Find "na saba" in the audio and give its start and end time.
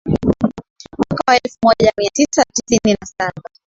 3.01-3.41